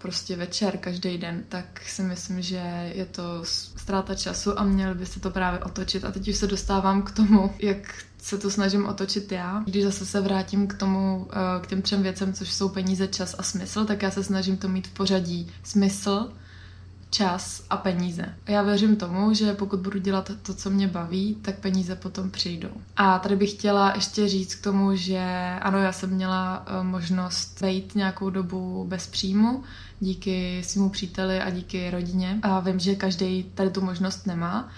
prostě 0.00 0.36
večer 0.36 0.76
každý 0.76 1.18
den, 1.18 1.44
tak 1.48 1.80
si 1.86 2.02
myslím, 2.02 2.42
že 2.42 2.92
je 2.94 3.06
to 3.06 3.22
ztráta 3.42 4.14
času 4.14 4.60
a 4.60 4.64
měli 4.64 4.94
byste 4.94 5.20
to 5.20 5.30
právě 5.30 5.60
otočit. 5.60 6.04
A 6.04 6.12
teď 6.12 6.28
už 6.28 6.36
se 6.36 6.46
dostávám 6.46 7.02
k 7.02 7.10
tomu, 7.10 7.54
jak 7.58 8.07
se 8.22 8.38
to 8.38 8.50
snažím 8.50 8.86
otočit 8.86 9.32
já. 9.32 9.62
Když 9.66 9.84
zase 9.84 10.06
se 10.06 10.20
vrátím 10.20 10.66
k 10.66 10.74
tomu, 10.74 11.28
eh, 11.30 11.60
k 11.60 11.66
těm 11.66 11.82
třem 11.82 12.02
věcem, 12.02 12.32
což 12.32 12.52
jsou 12.52 12.68
peníze, 12.68 13.08
čas 13.08 13.34
a 13.38 13.42
smysl, 13.42 13.84
tak 13.84 14.02
já 14.02 14.10
se 14.10 14.24
snažím 14.24 14.56
to 14.56 14.68
mít 14.68 14.86
v 14.86 14.90
pořadí 14.90 15.50
smysl, 15.62 16.32
čas 17.10 17.62
a 17.70 17.76
peníze. 17.76 18.34
Já 18.48 18.62
věřím 18.62 18.96
tomu, 18.96 19.34
že 19.34 19.54
pokud 19.54 19.80
budu 19.80 19.98
dělat 19.98 20.30
to, 20.42 20.54
co 20.54 20.70
mě 20.70 20.88
baví, 20.88 21.36
tak 21.42 21.58
peníze 21.58 21.96
potom 21.96 22.30
přijdou. 22.30 22.70
A 22.96 23.18
tady 23.18 23.36
bych 23.36 23.50
chtěla 23.50 23.92
ještě 23.94 24.28
říct 24.28 24.54
k 24.54 24.64
tomu, 24.64 24.96
že 24.96 25.20
ano, 25.62 25.78
já 25.78 25.92
jsem 25.92 26.10
měla 26.10 26.64
eh, 26.66 26.82
možnost 26.82 27.62
být 27.62 27.94
nějakou 27.94 28.30
dobu 28.30 28.84
bez 28.88 29.06
příjmu 29.06 29.64
díky 30.00 30.62
svému 30.64 30.88
příteli 30.88 31.40
a 31.40 31.50
díky 31.50 31.90
rodině. 31.90 32.38
A 32.42 32.60
vím, 32.60 32.78
že 32.78 32.94
každý 32.94 33.42
tady 33.54 33.70
tu 33.70 33.80
možnost 33.80 34.26
nemá 34.26 34.68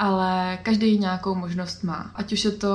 ale 0.00 0.58
každý 0.62 0.98
nějakou 0.98 1.34
možnost 1.34 1.84
má. 1.84 2.10
Ať 2.14 2.32
už 2.32 2.44
je 2.44 2.50
to, 2.50 2.72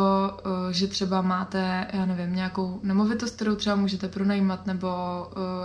eh, 0.69 0.73
že 0.73 0.87
třeba 0.87 1.21
máte, 1.21 1.87
já 1.93 2.05
nevím, 2.05 2.35
nějakou 2.35 2.79
nemovitost, 2.83 3.35
kterou 3.35 3.55
třeba 3.55 3.75
můžete 3.75 4.07
pronajímat 4.07 4.67
nebo, 4.67 4.87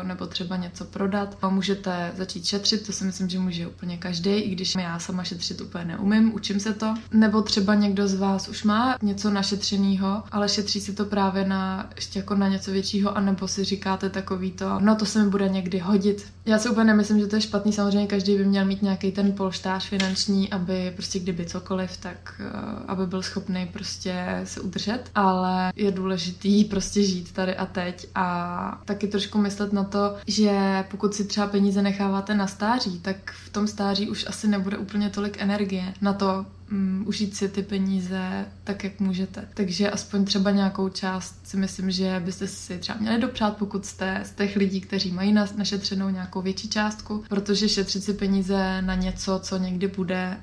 eh, 0.00 0.04
nebo 0.04 0.26
třeba 0.26 0.56
něco 0.56 0.84
prodat. 0.84 1.38
A 1.42 1.48
můžete 1.48 2.12
začít 2.16 2.44
šetřit, 2.44 2.86
to 2.86 2.92
si 2.92 3.04
myslím, 3.04 3.28
že 3.28 3.38
může 3.38 3.66
úplně 3.66 3.96
každý, 3.96 4.30
i 4.30 4.50
když 4.50 4.74
já 4.74 4.98
sama 4.98 5.24
šetřit 5.24 5.60
úplně 5.60 5.84
neumím, 5.84 6.34
učím 6.34 6.60
se 6.60 6.72
to. 6.72 6.94
Nebo 7.12 7.42
třeba 7.42 7.74
někdo 7.74 8.08
z 8.08 8.14
vás 8.14 8.48
už 8.48 8.64
má 8.64 8.96
něco 9.02 9.30
našetřeného, 9.30 10.22
ale 10.32 10.48
šetří 10.48 10.80
si 10.80 10.92
to 10.92 11.04
právě 11.04 11.44
na, 11.44 11.90
ještě 11.96 12.18
jako 12.18 12.34
na 12.34 12.48
něco 12.48 12.70
většího, 12.70 13.16
anebo 13.16 13.48
si 13.48 13.64
říkáte 13.64 14.10
takový 14.10 14.50
to, 14.50 14.80
no 14.80 14.96
to 14.96 15.06
se 15.06 15.24
mi 15.24 15.30
bude 15.30 15.48
někdy 15.48 15.78
hodit. 15.78 16.26
Já 16.46 16.58
si 16.58 16.68
úplně 16.68 16.84
nemyslím, 16.84 17.20
že 17.20 17.26
to 17.26 17.36
je 17.36 17.42
špatný, 17.42 17.72
samozřejmě 17.72 18.06
každý 18.06 18.36
by 18.36 18.44
měl 18.44 18.64
mít 18.64 18.82
nějaký 18.82 19.12
ten 19.12 19.32
polštář 19.32 19.88
finanční, 19.88 20.50
aby 20.50 20.92
prostě 20.96 21.18
kdyby 21.18 21.49
cokoliv, 21.50 21.96
tak 21.96 22.40
eh, 22.40 22.50
aby 22.86 23.06
byl 23.06 23.22
schopný 23.22 23.66
prostě 23.72 24.40
se 24.44 24.60
udržet, 24.60 25.10
ale 25.14 25.72
je 25.76 25.90
důležitý 25.90 26.64
prostě 26.64 27.02
žít 27.02 27.32
tady 27.32 27.56
a 27.56 27.66
teď 27.66 28.06
a 28.14 28.82
taky 28.84 29.08
trošku 29.08 29.38
myslet 29.38 29.72
na 29.72 29.84
to, 29.84 30.16
že 30.26 30.84
pokud 30.90 31.14
si 31.14 31.24
třeba 31.24 31.46
peníze 31.46 31.82
necháváte 31.82 32.34
na 32.34 32.46
stáří, 32.46 33.00
tak 33.00 33.32
v 33.46 33.48
tom 33.48 33.66
stáří 33.66 34.10
už 34.10 34.26
asi 34.28 34.48
nebude 34.48 34.78
úplně 34.78 35.10
tolik 35.10 35.42
energie 35.42 35.94
na 36.00 36.12
to, 36.12 36.46
um, 36.72 37.04
užít 37.06 37.36
si 37.36 37.48
ty 37.48 37.62
peníze 37.62 38.46
tak, 38.64 38.84
jak 38.84 39.00
můžete. 39.00 39.48
Takže 39.54 39.90
aspoň 39.90 40.24
třeba 40.24 40.50
nějakou 40.50 40.88
část 40.88 41.46
si 41.46 41.56
myslím, 41.56 41.90
že 41.90 42.22
byste 42.24 42.46
si 42.46 42.78
třeba 42.78 42.98
měli 42.98 43.20
dopřát, 43.20 43.56
pokud 43.56 43.86
jste 43.86 44.20
z 44.24 44.30
těch 44.32 44.56
lidí, 44.56 44.80
kteří 44.80 45.12
mají 45.12 45.32
našetřenou 45.32 46.08
nějakou 46.08 46.42
větší 46.42 46.68
částku, 46.68 47.24
protože 47.28 47.68
šetřit 47.68 48.04
si 48.04 48.14
peníze 48.14 48.82
na 48.82 48.94
něco, 48.94 49.40
co 49.42 49.58
někdy 49.58 49.88
bude, 49.88 50.36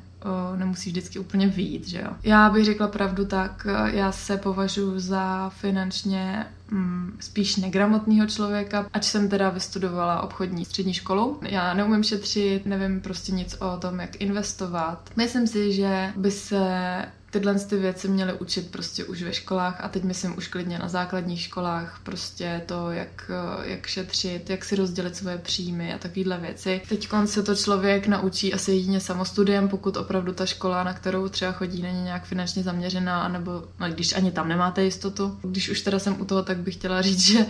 nemusí 0.55 0.89
vždycky 0.89 1.19
úplně 1.19 1.47
vyjít, 1.47 1.87
že 1.87 1.97
jo. 1.97 2.11
Já 2.23 2.49
bych 2.49 2.65
řekla 2.65 2.87
pravdu 2.87 3.25
tak, 3.25 3.67
já 3.85 4.11
se 4.11 4.37
považuji 4.37 4.99
za 4.99 5.49
finančně 5.49 6.45
mm, 6.71 7.17
spíš 7.19 7.55
negramotného 7.55 8.27
člověka, 8.27 8.85
ač 8.93 9.03
jsem 9.03 9.29
teda 9.29 9.49
vystudovala 9.49 10.21
obchodní 10.21 10.65
střední 10.65 10.93
školu. 10.93 11.39
Já 11.41 11.73
neumím 11.73 12.03
šetřit, 12.03 12.65
nevím 12.65 13.01
prostě 13.01 13.31
nic 13.31 13.55
o 13.59 13.77
tom, 13.77 13.99
jak 13.99 14.21
investovat. 14.21 15.09
Myslím 15.15 15.47
si, 15.47 15.73
že 15.73 16.13
by 16.15 16.31
se 16.31 16.65
tyhle 17.31 17.59
ty 17.59 17.77
věci 17.77 18.07
měly 18.07 18.33
učit 18.33 18.71
prostě 18.71 19.05
už 19.05 19.23
ve 19.23 19.33
školách 19.33 19.83
a 19.83 19.87
teď 19.87 20.03
myslím 20.03 20.37
už 20.37 20.47
klidně 20.47 20.79
na 20.79 20.87
základních 20.87 21.41
školách, 21.41 21.99
prostě 22.03 22.61
to, 22.65 22.91
jak, 22.91 23.31
jak 23.63 23.87
šetřit, 23.87 24.49
jak 24.49 24.65
si 24.65 24.75
rozdělit 24.75 25.15
svoje 25.15 25.37
příjmy 25.37 25.93
a 25.93 25.97
takovéhle 25.97 26.37
věci. 26.37 26.81
Teď 26.89 27.09
se 27.25 27.43
to 27.43 27.55
člověk 27.55 28.07
naučí 28.07 28.53
asi 28.53 28.71
jedině 28.71 28.99
samostudiem, 28.99 29.67
pokud 29.67 29.97
opravdu 29.97 30.33
ta 30.33 30.45
škola, 30.45 30.83
na 30.83 30.93
kterou 30.93 31.29
třeba 31.29 31.51
chodí, 31.51 31.81
není 31.81 32.03
nějak 32.03 32.25
finančně 32.25 32.63
zaměřená, 32.63 33.21
anebo 33.21 33.63
no, 33.79 33.89
když 33.89 34.15
ani 34.15 34.31
tam 34.31 34.47
nemáte 34.47 34.83
jistotu. 34.83 35.39
Když 35.41 35.69
už 35.69 35.81
teda 35.81 35.99
jsem 35.99 36.21
u 36.21 36.25
toho, 36.25 36.43
tak 36.43 36.57
bych 36.57 36.75
chtěla 36.75 37.01
říct, 37.01 37.21
že 37.21 37.45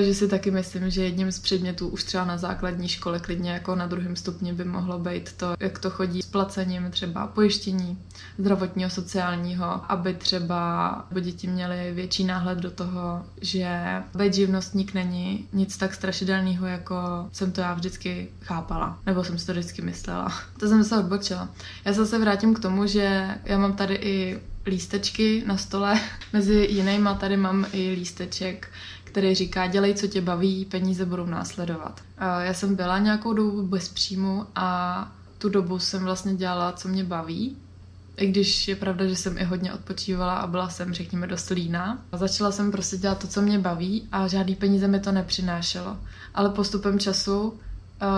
že 0.00 0.14
si 0.14 0.28
taky 0.28 0.50
myslím, 0.50 0.90
že 0.90 1.04
jedním 1.04 1.32
z 1.32 1.38
předmětů 1.38 1.88
už 1.88 2.04
třeba 2.04 2.24
na 2.24 2.38
základní 2.38 2.88
škole, 2.88 3.20
klidně 3.20 3.50
jako 3.50 3.74
na 3.74 3.86
druhém 3.86 4.16
stupni 4.16 4.52
by 4.52 4.64
mohlo 4.64 4.98
být 4.98 5.32
to, 5.32 5.54
jak 5.60 5.78
to 5.78 5.90
chodí 5.90 6.22
s 6.22 6.26
placením 6.26 6.90
třeba 6.90 7.26
pojištění 7.26 7.98
zdravotního, 8.38 8.90
sociálního, 8.90 9.92
aby 9.92 10.14
třeba 10.14 10.88
aby 11.10 11.20
děti 11.20 11.46
měly 11.46 11.92
větší 11.94 12.24
náhled 12.24 12.58
do 12.58 12.70
toho, 12.70 13.26
že 13.40 13.80
být 14.14 14.34
živnostník 14.34 14.94
není 14.94 15.48
nic 15.52 15.76
tak 15.76 15.94
strašidelného, 15.94 16.66
jako 16.66 16.96
jsem 17.32 17.52
to 17.52 17.60
já 17.60 17.74
vždycky 17.74 18.28
chápala, 18.42 18.98
nebo 19.06 19.24
jsem 19.24 19.38
si 19.38 19.46
to 19.46 19.52
vždycky 19.52 19.82
myslela. 19.82 20.32
To 20.58 20.68
jsem 20.68 20.84
se 20.84 20.98
odbočila. 20.98 21.48
Já 21.84 21.92
se 21.92 22.04
zase 22.04 22.18
vrátím 22.18 22.54
k 22.54 22.60
tomu, 22.60 22.86
že 22.86 23.28
já 23.44 23.58
mám 23.58 23.72
tady 23.72 23.94
i 23.94 24.40
lístečky 24.66 25.42
na 25.46 25.56
stole. 25.56 26.00
Mezi 26.32 26.54
jinýma 26.70 27.14
tady 27.14 27.36
mám 27.36 27.66
i 27.72 27.90
lísteček 27.90 28.68
který 29.14 29.34
říká, 29.34 29.66
dělej, 29.66 29.94
co 29.94 30.06
tě 30.06 30.20
baví, 30.20 30.64
peníze 30.64 31.04
budou 31.04 31.26
následovat. 31.26 32.00
Já 32.40 32.54
jsem 32.54 32.74
byla 32.74 32.98
nějakou 32.98 33.32
dobu 33.32 33.62
bez 33.62 33.88
příjmu 33.88 34.46
a 34.54 35.12
tu 35.38 35.48
dobu 35.48 35.78
jsem 35.78 36.04
vlastně 36.04 36.34
dělala, 36.34 36.72
co 36.72 36.88
mě 36.88 37.04
baví. 37.04 37.56
I 38.16 38.26
když 38.26 38.68
je 38.68 38.76
pravda, 38.76 39.06
že 39.06 39.16
jsem 39.16 39.38
i 39.38 39.44
hodně 39.44 39.72
odpočívala 39.72 40.34
a 40.34 40.46
byla 40.46 40.68
jsem, 40.68 40.94
řekněme, 40.94 41.26
dost 41.26 41.50
líná. 41.50 41.98
Začala 42.12 42.52
jsem 42.52 42.72
prostě 42.72 42.96
dělat 42.96 43.18
to, 43.18 43.26
co 43.26 43.42
mě 43.42 43.58
baví 43.58 44.08
a 44.12 44.28
žádný 44.28 44.54
peníze 44.54 44.88
mi 44.88 45.00
to 45.00 45.12
nepřinášelo. 45.12 45.98
Ale 46.34 46.50
postupem 46.50 46.98
času 46.98 47.42
uh, 47.42 47.56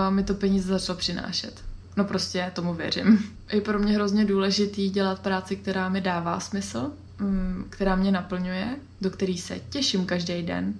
mi 0.09 0.23
to 0.23 0.33
peníze 0.33 0.67
začalo 0.67 0.97
přinášet. 0.97 1.63
No 1.97 2.03
prostě 2.03 2.51
tomu 2.55 2.73
věřím. 2.73 3.19
Je 3.51 3.61
pro 3.61 3.79
mě 3.79 3.93
hrozně 3.93 4.25
důležitý 4.25 4.89
dělat 4.89 5.19
práci, 5.19 5.55
která 5.55 5.89
mi 5.89 6.01
dává 6.01 6.39
smysl, 6.39 6.91
mm, 7.19 7.65
která 7.69 7.95
mě 7.95 8.11
naplňuje, 8.11 8.75
do 9.01 9.09
který 9.09 9.37
se 9.37 9.59
těším 9.69 10.05
každý 10.05 10.41
den, 10.43 10.73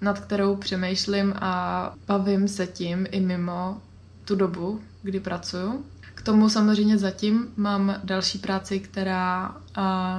nad 0.00 0.20
kterou 0.20 0.56
přemýšlím 0.56 1.34
a 1.36 1.94
bavím 2.06 2.48
se 2.48 2.66
tím 2.66 3.06
i 3.10 3.20
mimo 3.20 3.80
tu 4.24 4.36
dobu, 4.36 4.80
kdy 5.02 5.20
pracuju. 5.20 5.84
K 6.14 6.22
tomu 6.22 6.48
samozřejmě 6.48 6.98
zatím 6.98 7.48
mám 7.56 8.00
další 8.04 8.38
práci, 8.38 8.80
která 8.80 9.56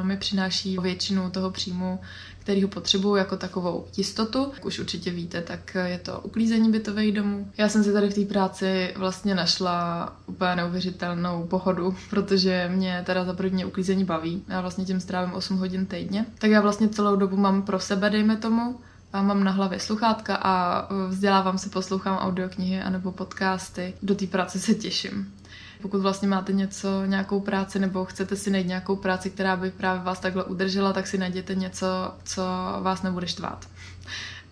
mi 0.04 0.18
přináší 0.18 0.78
většinu 0.78 1.30
toho 1.30 1.52
příjmu, 1.52 2.00
který 2.40 2.64
ho 2.64 2.68
potřebuju 2.68 3.16
jako 3.16 3.38
takovou 3.38 3.88
jistotu. 3.98 4.52
Jak 4.54 4.66
už 4.66 4.80
určitě 4.80 5.12
víte, 5.12 5.42
tak 5.42 5.78
je 5.86 6.00
to 6.00 6.20
uklízení 6.20 6.72
bytových 6.72 7.14
domů. 7.14 7.52
Já 7.58 7.70
jsem 7.70 7.84
si 7.84 7.94
tady 7.94 8.10
v 8.10 8.14
té 8.14 8.26
práci 8.26 8.94
vlastně 8.98 9.36
našla 9.36 10.10
úplně 10.26 10.56
neuvěřitelnou 10.56 11.44
pohodu, 11.44 11.96
protože 12.10 12.72
mě 12.76 13.04
teda 13.06 13.26
za 13.26 13.34
první 13.34 13.66
uklízení 13.66 14.04
baví. 14.04 14.44
Já 14.48 14.62
vlastně 14.62 14.86
tím 14.86 15.00
strávím 15.00 15.34
8 15.34 15.58
hodin 15.58 15.86
týdně. 15.86 16.26
Tak 16.40 16.52
já 16.52 16.62
vlastně 16.62 16.90
celou 16.90 17.16
dobu 17.16 17.38
mám 17.38 17.62
pro 17.62 17.80
sebe, 17.80 18.10
dejme 18.10 18.38
tomu, 18.38 18.80
a 19.14 19.22
mám 19.22 19.44
na 19.44 19.52
hlavě 19.52 19.80
sluchátka 19.80 20.36
a 20.36 20.82
e, 20.82 21.08
vzdělávám 21.08 21.58
se, 21.58 21.70
poslouchám 21.70 22.18
audioknihy 22.18 22.82
anebo 22.82 23.12
podcasty. 23.12 23.94
Do 24.04 24.16
té 24.16 24.28
práce 24.28 24.60
se 24.60 24.76
těším. 24.76 25.34
Pokud 25.82 26.02
vlastně 26.02 26.28
máte 26.28 26.54
něco, 26.54 27.06
nějakou 27.06 27.40
práci 27.40 27.80
nebo 27.80 28.06
chcete 28.06 28.36
si 28.36 28.52
najít 28.52 28.68
nějakou 28.68 28.96
práci, 28.96 29.30
která 29.30 29.56
by 29.56 29.72
právě 29.72 30.04
vás 30.04 30.20
takhle 30.20 30.44
udržela, 30.44 30.94
tak 30.94 31.08
si 31.08 31.18
najděte 31.18 31.56
něco, 31.56 31.88
co 32.24 32.42
vás 32.82 33.02
nebude 33.02 33.28
štvát. 33.28 33.68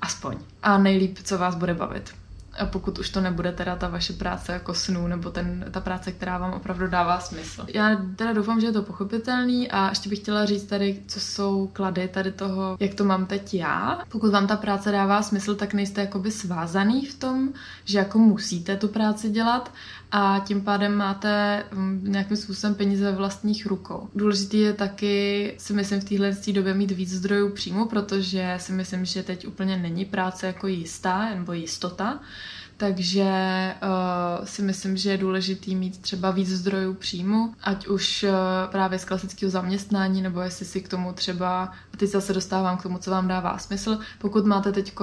Aspoň. 0.02 0.38
A 0.64 0.78
nejlíp, 0.78 1.18
co 1.24 1.38
vás 1.38 1.56
bude 1.56 1.74
bavit. 1.74 2.14
A 2.58 2.66
pokud 2.66 3.00
už 3.00 3.10
to 3.10 3.22
nebude 3.22 3.52
teda 3.52 3.76
ta 3.76 3.88
vaše 3.88 4.14
práce 4.14 4.54
jako 4.54 4.74
snů, 4.74 5.08
nebo 5.08 5.30
ten, 5.30 5.66
ta 5.72 5.80
práce, 5.80 6.12
která 6.12 6.38
vám 6.38 6.54
opravdu 6.54 6.88
dává 6.88 7.20
smysl. 7.20 7.66
Já 7.74 8.02
teda 8.16 8.34
doufám, 8.34 8.62
že 8.62 8.68
je 8.68 8.74
to 8.74 8.82
pochopitelný 8.82 9.72
a 9.72 9.90
ještě 9.90 10.10
bych 10.10 10.20
chtěla 10.20 10.46
říct 10.46 10.64
tady, 10.64 11.02
co 11.08 11.20
jsou 11.20 11.70
klady 11.74 12.08
tady 12.08 12.32
toho, 12.32 12.78
jak 12.80 12.94
to 12.94 13.04
mám 13.04 13.26
teď 13.26 13.54
já. 13.54 14.04
Pokud 14.10 14.32
vám 14.32 14.48
ta 14.48 14.58
práce 14.58 14.92
dává 14.92 15.22
smysl, 15.22 15.56
tak 15.56 15.74
nejste 15.74 16.02
jakoby 16.02 16.32
svázaný 16.32 17.06
v 17.06 17.20
tom, 17.20 17.50
že 17.86 17.98
jako 17.98 18.20
musíte 18.20 18.78
tu 18.78 18.88
práci 18.88 19.30
dělat 19.30 19.72
a 20.12 20.44
tím 20.46 20.62
pádem 20.62 20.96
máte 20.96 21.64
mm, 21.72 22.02
nějakým 22.04 22.38
způsobem 22.38 22.76
peníze 22.76 23.06
ve 23.06 23.18
vlastních 23.18 23.66
rukou. 23.66 24.10
Důležitý 24.16 24.60
je 24.60 24.74
taky, 24.74 25.54
si 25.58 25.74
myslím, 25.74 26.02
v 26.02 26.04
téhle 26.04 26.32
době 26.54 26.74
mít 26.74 26.92
víc 26.92 27.14
zdrojů 27.14 27.50
příjmu, 27.50 27.86
protože 27.86 28.56
si 28.58 28.72
myslím, 28.72 29.06
že 29.06 29.24
teď 29.24 29.48
úplně 29.48 29.78
není 29.78 30.06
práce 30.06 30.48
jako 30.48 30.68
jistá 30.68 31.30
nebo 31.36 31.54
jistota. 31.54 32.20
Takže 32.78 33.24
uh, 33.84 34.46
si 34.46 34.62
myslím, 34.62 34.98
že 34.98 35.12
je 35.12 35.18
důležitý 35.18 35.76
mít 35.76 35.98
třeba 36.02 36.32
víc 36.32 36.50
zdrojů 36.50 36.94
příjmu, 36.94 37.54
ať 37.62 37.88
už 37.88 38.24
uh, 38.24 38.30
právě 38.72 39.00
z 39.00 39.06
klasického 39.06 39.50
zaměstnání, 39.50 40.22
nebo 40.22 40.42
jestli 40.42 40.66
si 40.66 40.82
k 40.82 40.88
tomu 40.88 41.14
třeba, 41.14 41.64
a 41.64 41.98
teď 41.98 42.10
zase 42.10 42.34
dostávám 42.34 42.78
k 42.78 42.84
tomu, 42.84 42.98
co 42.98 43.12
vám 43.12 43.28
dává 43.28 43.58
smysl, 43.58 44.00
pokud 44.20 44.46
máte 44.46 44.72
teď 44.72 44.94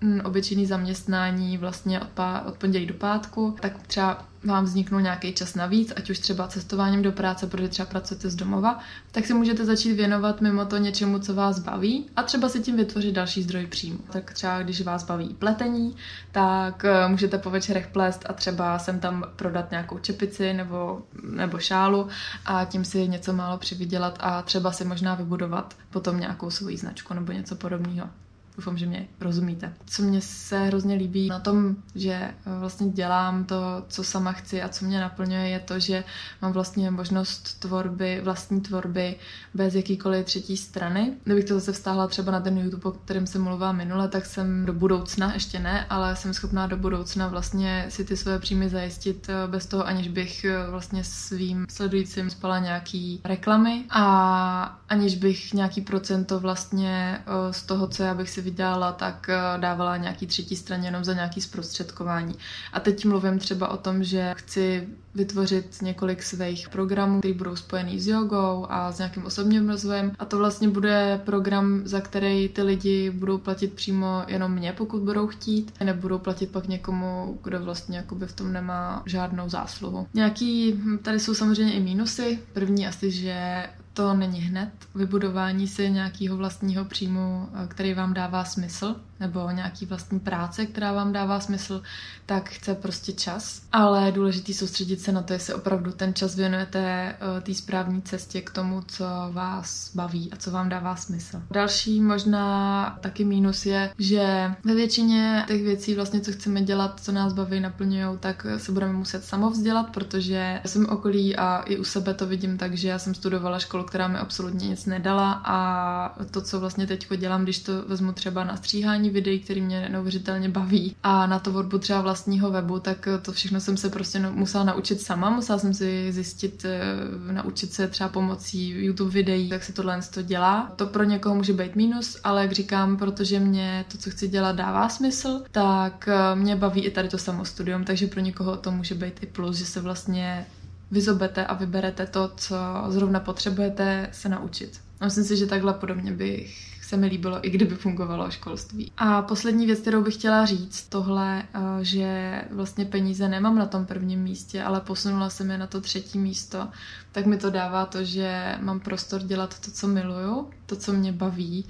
mm, 0.00 0.20
obyčejný 0.24 0.66
zaměstnání 0.66 1.58
vlastně 1.58 2.00
od, 2.00 2.08
pá- 2.16 2.46
od 2.46 2.56
pondělí 2.56 2.86
do 2.86 2.94
pátku, 2.94 3.56
tak 3.60 3.82
třeba 3.86 4.29
vám 4.44 4.64
vzniknul 4.64 5.00
nějaký 5.00 5.32
čas 5.32 5.54
navíc, 5.54 5.92
ať 5.96 6.10
už 6.10 6.18
třeba 6.18 6.48
cestováním 6.48 7.02
do 7.02 7.12
práce, 7.12 7.46
protože 7.46 7.68
třeba 7.68 7.86
pracujete 7.86 8.30
z 8.30 8.34
domova, 8.34 8.78
tak 9.12 9.26
si 9.26 9.34
můžete 9.34 9.64
začít 9.64 9.92
věnovat 9.92 10.40
mimo 10.40 10.64
to 10.64 10.76
něčemu, 10.76 11.18
co 11.18 11.34
vás 11.34 11.58
baví 11.58 12.06
a 12.16 12.22
třeba 12.22 12.48
si 12.48 12.60
tím 12.60 12.76
vytvořit 12.76 13.14
další 13.14 13.42
zdroj 13.42 13.66
příjmu. 13.66 13.98
Tak 14.12 14.32
třeba 14.32 14.62
když 14.62 14.80
vás 14.80 15.04
baví 15.04 15.28
pletení, 15.28 15.96
tak 16.32 16.84
eh, 16.84 17.08
můžete 17.08 17.38
po 17.38 17.50
večerech 17.50 17.86
plést 17.86 18.26
a 18.28 18.32
třeba 18.32 18.78
sem 18.78 19.00
tam 19.00 19.24
prodat 19.36 19.70
nějakou 19.70 19.98
čepici 19.98 20.52
nebo, 20.52 21.02
nebo 21.22 21.58
šálu 21.58 22.08
a 22.46 22.64
tím 22.64 22.84
si 22.84 23.08
něco 23.08 23.32
málo 23.32 23.58
přivydělat 23.58 24.18
a 24.20 24.42
třeba 24.42 24.72
si 24.72 24.84
možná 24.84 25.14
vybudovat 25.14 25.76
potom 25.90 26.20
nějakou 26.20 26.50
svoji 26.50 26.76
značku 26.76 27.14
nebo 27.14 27.32
něco 27.32 27.54
podobného. 27.56 28.08
Doufám, 28.56 28.78
že 28.78 28.86
mě 28.86 29.08
rozumíte. 29.20 29.72
Co 29.86 30.02
mě 30.02 30.20
se 30.20 30.64
hrozně 30.64 30.94
líbí 30.94 31.28
na 31.28 31.40
tom, 31.40 31.76
že 31.94 32.12
eh, 32.12 32.34
vlastně 32.58 32.88
dělám 32.88 33.44
to, 33.44 33.84
co 33.88 34.04
sama 34.04 34.32
chci 34.32 34.62
a 34.62 34.68
co 34.68 34.84
mě 34.84 35.00
naplňuje, 35.00 35.48
je 35.48 35.60
to, 35.60 35.80
že 35.80 36.04
mám 36.42 36.52
vlastně 36.52 36.90
možnost 36.90 37.60
tvorby, 37.60 38.20
vlastní 38.24 38.60
tvorby 38.60 39.16
bez 39.54 39.74
jakýkoliv 39.74 40.26
třetí 40.26 40.56
strany. 40.56 41.12
Kdybych 41.24 41.44
to 41.44 41.54
zase 41.54 41.72
vztáhla 41.72 42.06
třeba 42.06 42.32
na 42.32 42.40
ten 42.40 42.58
YouTube, 42.58 42.84
o 42.84 42.92
kterém 42.92 43.26
jsem 43.26 43.42
mluvila 43.42 43.72
minule, 43.72 44.08
tak 44.08 44.26
jsem 44.26 44.66
do 44.66 44.72
budoucna, 44.72 45.34
ještě 45.34 45.58
ne, 45.58 45.86
ale 45.90 46.16
jsem 46.16 46.34
schopná 46.34 46.66
do 46.66 46.76
budoucna 46.76 47.28
vlastně 47.28 47.86
si 47.88 48.04
ty 48.04 48.16
své 48.16 48.38
příjmy 48.38 48.68
zajistit 48.68 49.28
eh, 49.28 49.46
bez 49.46 49.66
toho, 49.66 49.86
aniž 49.86 50.08
bych 50.08 50.44
eh, 50.44 50.70
vlastně 50.70 51.04
svým 51.04 51.66
sledujícím 51.70 52.30
spala 52.30 52.58
nějaký 52.58 53.20
reklamy 53.24 53.84
a 53.90 54.80
aniž 54.88 55.14
bych 55.14 55.54
nějaký 55.54 55.80
procento 55.80 56.40
vlastně 56.40 57.20
z 57.50 57.62
toho, 57.62 57.86
co 57.86 58.02
já 58.02 58.14
bych 58.14 58.30
si 58.30 58.39
vydělala, 58.40 58.92
tak 58.92 59.28
eh, 59.28 59.58
dávala 59.58 59.96
nějaký 59.96 60.26
třetí 60.26 60.56
straně 60.56 60.88
jenom 60.88 61.04
za 61.04 61.14
nějaký 61.14 61.40
zprostředkování. 61.40 62.34
A 62.72 62.80
teď 62.80 63.04
mluvím 63.04 63.38
třeba 63.38 63.68
o 63.68 63.76
tom, 63.76 64.04
že 64.04 64.34
chci 64.36 64.88
vytvořit 65.14 65.82
několik 65.82 66.22
svých 66.22 66.68
programů, 66.68 67.18
které 67.18 67.34
budou 67.34 67.56
spojený 67.56 68.00
s 68.00 68.06
jogou 68.06 68.66
a 68.68 68.92
s 68.92 68.98
nějakým 68.98 69.26
osobním 69.26 69.68
rozvojem. 69.68 70.12
A 70.18 70.24
to 70.24 70.38
vlastně 70.38 70.68
bude 70.68 71.20
program, 71.24 71.80
za 71.84 72.00
který 72.00 72.48
ty 72.48 72.62
lidi 72.62 73.10
budou 73.10 73.38
platit 73.38 73.72
přímo 73.72 74.24
jenom 74.28 74.52
mě, 74.52 74.72
pokud 74.72 75.02
budou 75.02 75.26
chtít. 75.26 75.72
Nebudou 75.84 76.18
platit 76.18 76.50
pak 76.50 76.68
někomu, 76.68 77.38
kdo 77.44 77.60
vlastně 77.60 77.96
jakoby 77.96 78.26
v 78.26 78.32
tom 78.32 78.52
nemá 78.52 79.02
žádnou 79.06 79.48
zásluhu. 79.48 80.06
Nějaký, 80.14 80.72
hm, 80.72 80.98
tady 80.98 81.20
jsou 81.20 81.34
samozřejmě 81.34 81.72
i 81.72 81.80
mínusy. 81.80 82.38
První 82.52 82.86
asi, 82.86 83.10
že 83.10 83.66
to 83.92 84.14
není 84.14 84.40
hned. 84.40 84.70
Vybudování 84.94 85.68
si 85.68 85.90
nějakého 85.90 86.36
vlastního 86.36 86.84
příjmu, 86.84 87.48
eh, 87.54 87.66
který 87.66 87.94
vám 87.94 88.14
dává 88.14 88.44
smysl, 88.44 88.96
nebo 89.20 89.50
nějaký 89.50 89.86
vlastní 89.86 90.20
práce, 90.20 90.66
která 90.66 90.92
vám 90.92 91.12
dává 91.12 91.40
smysl, 91.40 91.82
tak 92.26 92.48
chce 92.48 92.74
prostě 92.74 93.12
čas. 93.12 93.62
Ale 93.72 94.06
je 94.06 94.12
důležitý 94.12 94.54
soustředit 94.54 95.00
se 95.00 95.12
na 95.12 95.22
to, 95.22 95.32
jestli 95.32 95.54
opravdu 95.54 95.92
ten 95.92 96.14
čas 96.14 96.36
věnujete 96.36 97.14
uh, 97.36 97.40
té 97.40 97.54
správné 97.54 98.00
cestě 98.00 98.40
k 98.40 98.50
tomu, 98.50 98.82
co 98.86 99.04
vás 99.32 99.90
baví 99.94 100.32
a 100.32 100.36
co 100.36 100.50
vám 100.50 100.68
dává 100.68 100.96
smysl. 100.96 101.42
Další 101.50 102.00
možná 102.00 102.98
taky 103.00 103.24
mínus 103.24 103.66
je, 103.66 103.92
že 103.98 104.54
ve 104.64 104.74
většině 104.74 105.44
těch 105.48 105.62
věcí, 105.62 105.94
vlastně, 105.94 106.20
co 106.20 106.32
chceme 106.32 106.62
dělat, 106.62 107.00
co 107.00 107.12
nás 107.12 107.32
baví, 107.32 107.60
naplňují, 107.60 108.18
tak 108.20 108.46
se 108.56 108.72
budeme 108.72 108.92
muset 108.92 109.24
samovzdělat, 109.24 109.90
protože 109.90 110.60
jsem 110.66 110.86
okolí 110.86 111.36
a 111.36 111.62
i 111.66 111.78
u 111.78 111.84
sebe 111.84 112.14
to 112.14 112.26
vidím 112.26 112.58
tak, 112.58 112.74
že 112.74 112.88
já 112.88 112.98
jsem 112.98 113.14
studovala 113.14 113.58
školu 113.58 113.80
školu, 113.80 113.84
která 113.84 114.08
mi 114.08 114.18
absolutně 114.18 114.68
nic 114.68 114.86
nedala 114.86 115.42
a 115.44 116.18
to, 116.30 116.40
co 116.40 116.60
vlastně 116.60 116.86
teď 116.86 117.08
dělám, 117.16 117.42
když 117.42 117.58
to 117.58 117.82
vezmu 117.82 118.12
třeba 118.12 118.44
na 118.44 118.56
stříhání 118.56 119.09
videí, 119.10 119.38
který 119.38 119.60
mě 119.60 119.88
neuvěřitelně 119.88 120.48
baví 120.48 120.96
a 121.02 121.26
na 121.26 121.38
tvorbu 121.38 121.78
třeba 121.78 122.00
vlastního 122.00 122.50
webu, 122.50 122.78
tak 122.78 123.08
to 123.22 123.32
všechno 123.32 123.60
jsem 123.60 123.76
se 123.76 123.90
prostě 123.90 124.18
musela 124.18 124.64
naučit 124.64 125.00
sama, 125.00 125.30
musela 125.30 125.58
jsem 125.58 125.74
si 125.74 126.12
zjistit, 126.12 126.64
eh, 126.64 127.32
naučit 127.32 127.72
se 127.72 127.88
třeba 127.88 128.08
pomocí 128.08 128.68
YouTube 128.68 129.10
videí, 129.10 129.48
jak 129.48 129.64
se 129.64 129.72
tohle 129.72 130.00
to 130.14 130.22
dělá. 130.22 130.72
To 130.76 130.86
pro 130.86 131.04
někoho 131.04 131.34
může 131.34 131.52
být 131.52 131.76
mínus, 131.76 132.20
ale 132.24 132.42
jak 132.42 132.52
říkám, 132.52 132.96
protože 132.96 133.40
mě 133.40 133.84
to, 133.92 133.98
co 133.98 134.10
chci 134.10 134.28
dělat, 134.28 134.56
dává 134.56 134.88
smysl, 134.88 135.42
tak 135.50 136.08
eh, 136.08 136.36
mě 136.36 136.56
baví 136.56 136.84
i 136.84 136.90
tady 136.90 137.08
to 137.08 137.18
samostudium, 137.18 137.84
takže 137.84 138.06
pro 138.06 138.20
někoho 138.20 138.56
to 138.56 138.70
může 138.70 138.94
být 138.94 139.22
i 139.22 139.26
plus, 139.26 139.56
že 139.56 139.66
se 139.66 139.80
vlastně 139.80 140.46
vyzobete 140.90 141.46
a 141.46 141.54
vyberete 141.54 142.06
to, 142.06 142.30
co 142.36 142.56
zrovna 142.88 143.20
potřebujete 143.20 144.08
se 144.12 144.28
naučit. 144.28 144.80
Myslím 145.04 145.24
si, 145.24 145.36
že 145.36 145.46
takhle 145.46 145.74
podobně 145.74 146.12
bych 146.12 146.69
se 146.90 146.96
mi 146.96 147.06
líbilo, 147.06 147.46
i 147.46 147.50
kdyby 147.50 147.74
fungovalo 147.74 148.30
školství. 148.30 148.92
A 148.96 149.22
poslední 149.22 149.66
věc, 149.66 149.80
kterou 149.80 150.02
bych 150.02 150.14
chtěla 150.14 150.44
říct, 150.44 150.88
tohle, 150.88 151.42
eh, 151.42 151.84
že 151.84 152.42
vlastně 152.50 152.84
peníze 152.84 153.28
nemám 153.28 153.58
na 153.58 153.66
tom 153.66 153.86
prvním 153.86 154.20
místě, 154.22 154.62
ale 154.62 154.80
posunula 154.80 155.30
jsem 155.30 155.50
je 155.50 155.58
na 155.58 155.66
to 155.66 155.80
třetí 155.80 156.18
místo, 156.18 156.68
tak 157.12 157.26
mi 157.26 157.36
to 157.36 157.50
dává 157.50 157.86
to, 157.86 158.04
že 158.04 158.56
mám 158.60 158.80
prostor 158.80 159.22
dělat 159.22 159.60
to, 159.60 159.70
co 159.70 159.88
miluju, 159.88 160.50
to, 160.66 160.76
co 160.76 160.92
mě 160.92 161.12
baví, 161.12 161.64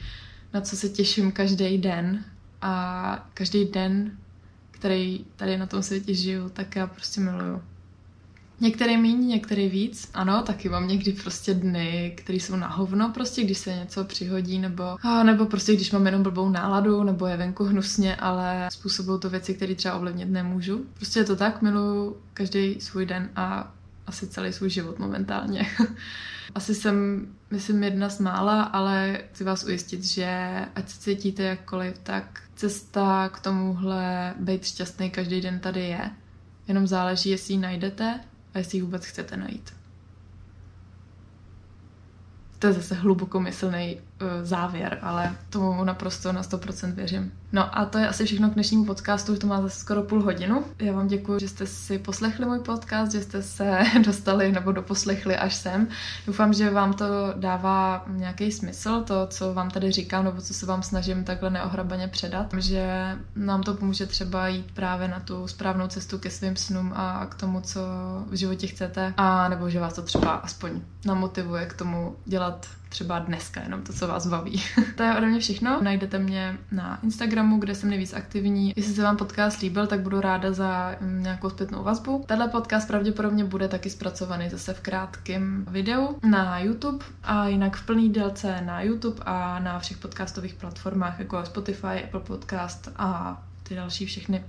na 0.52 0.60
co 0.60 0.76
se 0.76 0.88
těším 0.88 1.32
každý 1.32 1.78
den 1.78 2.24
a 2.62 3.28
každý 3.34 3.64
den, 3.64 4.18
který 4.70 5.24
tady 5.36 5.58
na 5.58 5.66
tom 5.66 5.82
světě 5.82 6.14
žiju, 6.14 6.48
tak 6.48 6.76
já 6.76 6.86
prostě 6.86 7.20
miluju. 7.20 7.62
Některý 8.60 8.96
méně, 8.96 9.26
některý 9.26 9.68
víc. 9.68 10.10
Ano, 10.14 10.42
taky 10.42 10.68
mám 10.68 10.88
někdy 10.88 11.12
prostě 11.12 11.54
dny, 11.54 12.14
které 12.16 12.36
jsou 12.36 12.56
na 12.56 12.68
hovno, 12.68 13.10
prostě 13.14 13.44
když 13.44 13.58
se 13.58 13.76
něco 13.76 14.04
přihodí, 14.04 14.58
nebo, 14.58 14.84
a, 15.02 15.22
nebo 15.22 15.46
prostě 15.46 15.74
když 15.74 15.92
mám 15.92 16.06
jenom 16.06 16.22
blbou 16.22 16.48
náladu, 16.48 17.02
nebo 17.02 17.26
je 17.26 17.36
venku 17.36 17.64
hnusně, 17.64 18.16
ale 18.16 18.68
způsobují 18.72 19.20
to 19.20 19.30
věci, 19.30 19.54
které 19.54 19.74
třeba 19.74 19.94
ovlivnit 19.94 20.28
nemůžu. 20.28 20.84
Prostě 20.94 21.20
je 21.20 21.24
to 21.24 21.36
tak, 21.36 21.62
miluju 21.62 22.16
každý 22.34 22.80
svůj 22.80 23.06
den 23.06 23.30
a 23.36 23.74
asi 24.06 24.26
celý 24.26 24.52
svůj 24.52 24.70
život 24.70 24.98
momentálně. 24.98 25.66
asi 26.54 26.74
jsem, 26.74 27.26
myslím, 27.50 27.82
jedna 27.82 28.08
z 28.08 28.20
mála, 28.20 28.62
ale 28.62 29.20
chci 29.32 29.44
vás 29.44 29.64
ujistit, 29.64 30.04
že 30.04 30.50
ať 30.74 30.88
se 30.88 31.00
cítíte 31.00 31.42
jakkoliv, 31.42 31.98
tak 32.02 32.40
cesta 32.56 33.28
k 33.28 33.40
tomuhle 33.40 34.34
být 34.38 34.64
šťastný 34.64 35.10
každý 35.10 35.40
den 35.40 35.60
tady 35.60 35.80
je. 35.80 36.10
Jenom 36.68 36.86
záleží, 36.86 37.30
jestli 37.30 37.54
ji 37.54 37.60
najdete 37.60 38.20
a 38.54 38.58
jestli 38.58 38.78
ji 38.78 38.82
vůbec 38.82 39.04
chcete 39.06 39.36
najít. 39.36 39.74
To 42.58 42.66
je 42.66 42.72
zase 42.72 42.94
hlubokomyslný 42.94 44.00
závěr, 44.42 44.98
ale 45.02 45.36
tomu 45.50 45.84
naprosto 45.84 46.32
na 46.32 46.42
100% 46.42 46.92
věřím. 46.92 47.32
No 47.52 47.78
a 47.78 47.84
to 47.84 47.98
je 47.98 48.08
asi 48.08 48.24
všechno 48.24 48.50
k 48.50 48.54
dnešnímu 48.54 48.84
podcastu, 48.84 49.36
to 49.36 49.46
má 49.46 49.62
zase 49.62 49.80
skoro 49.80 50.02
půl 50.02 50.22
hodinu. 50.22 50.64
Já 50.78 50.92
vám 50.92 51.08
děkuji, 51.08 51.40
že 51.40 51.48
jste 51.48 51.66
si 51.66 51.98
poslechli 51.98 52.46
můj 52.46 52.58
podcast, 52.58 53.12
že 53.12 53.20
jste 53.20 53.42
se 53.42 53.80
dostali 54.04 54.52
nebo 54.52 54.72
doposlechli 54.72 55.36
až 55.36 55.54
sem. 55.54 55.88
Doufám, 56.26 56.52
že 56.52 56.70
vám 56.70 56.92
to 56.92 57.04
dává 57.36 58.04
nějaký 58.08 58.52
smysl, 58.52 59.02
to, 59.02 59.26
co 59.26 59.54
vám 59.54 59.70
tady 59.70 59.92
říkám, 59.92 60.24
nebo 60.24 60.40
co 60.40 60.54
se 60.54 60.66
vám 60.66 60.82
snažím 60.82 61.24
takhle 61.24 61.50
neohrabaně 61.50 62.08
předat, 62.08 62.54
že 62.58 63.16
nám 63.36 63.62
to 63.62 63.74
pomůže 63.74 64.06
třeba 64.06 64.48
jít 64.48 64.70
právě 64.74 65.08
na 65.08 65.20
tu 65.20 65.48
správnou 65.48 65.88
cestu 65.88 66.18
ke 66.18 66.30
svým 66.30 66.56
snům 66.56 66.92
a 66.96 67.26
k 67.26 67.34
tomu, 67.34 67.60
co 67.60 67.80
v 68.30 68.34
životě 68.34 68.66
chcete, 68.66 69.14
a 69.16 69.48
nebo 69.48 69.70
že 69.70 69.80
vás 69.80 69.94
to 69.94 70.02
třeba 70.02 70.30
aspoň 70.30 70.80
namotivuje 71.04 71.66
k 71.66 71.74
tomu 71.74 72.16
dělat 72.26 72.66
třeba 72.88 73.18
dneska, 73.18 73.62
jenom 73.62 73.82
to, 73.82 73.92
co 73.92 74.06
vás 74.10 74.26
baví. 74.26 74.62
to 74.96 75.02
je 75.02 75.16
ode 75.16 75.26
mě 75.26 75.40
všechno. 75.40 75.80
Najdete 75.82 76.18
mě 76.18 76.58
na 76.72 76.98
Instagramu, 77.02 77.58
kde 77.58 77.74
jsem 77.74 77.90
nejvíc 77.90 78.12
aktivní. 78.12 78.72
Jestli 78.76 78.94
se 78.94 79.02
vám 79.02 79.16
podcast 79.16 79.60
líbil, 79.60 79.86
tak 79.86 80.00
budu 80.00 80.20
ráda 80.20 80.52
za 80.52 80.96
mm, 81.00 81.22
nějakou 81.22 81.50
zpětnou 81.50 81.84
vazbu. 81.84 82.24
Tenhle 82.26 82.48
podcast 82.48 82.88
pravděpodobně 82.88 83.44
bude 83.44 83.68
taky 83.68 83.90
zpracovaný 83.90 84.50
zase 84.50 84.74
v 84.74 84.80
krátkém 84.80 85.66
videu 85.70 86.18
na 86.30 86.58
YouTube 86.58 87.04
a 87.22 87.48
jinak 87.48 87.76
v 87.76 87.86
plný 87.86 88.08
délce 88.08 88.60
na 88.60 88.82
YouTube 88.82 89.22
a 89.26 89.58
na 89.58 89.78
všech 89.78 89.98
podcastových 89.98 90.54
platformách 90.54 91.18
jako 91.18 91.44
Spotify, 91.44 92.04
Apple 92.04 92.20
Podcast 92.20 92.88
a 92.96 93.42
ty 93.62 93.74
další 93.74 94.06
všechny. 94.06 94.44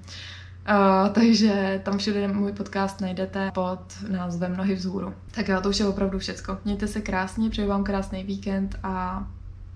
Uh, 0.70 1.10
takže 1.14 1.82
tam 1.86 1.98
všude 1.98 2.28
můj 2.28 2.52
podcast 2.52 3.02
najdete 3.02 3.52
pod 3.54 3.80
názvem 4.08 4.58
Nohy 4.58 4.76
vzhůru. 4.76 5.14
Tak 5.32 5.48
jo, 5.48 5.62
to 5.62 5.70
už 5.70 5.80
je 5.80 5.86
opravdu 5.86 6.20
všecko. 6.20 6.58
Mějte 6.66 6.88
se 6.88 7.02
krásně, 7.02 7.50
přeju 7.50 7.68
vám 7.68 7.84
krásný 7.84 8.24
víkend 8.24 8.80
a 8.84 9.28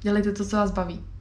dělejte 0.01 0.31
to, 0.31 0.45
co 0.45 0.55
vás 0.55 0.71
baví. 0.71 1.14